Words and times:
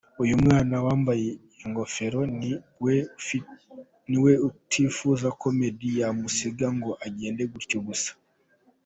Uyu 0.23 0.35
mwana 0.43 0.75
wambaye 0.85 1.27
ingofero 1.63 2.21
ni 2.37 2.51
we 4.23 4.31
utifuza 4.47 5.27
ko 5.39 5.45
Meddy 5.57 5.89
yamusiga 6.01 6.67
ngo 6.77 6.91
agende 7.05 7.43
gutyo 7.53 7.79
gusa. 7.89 8.11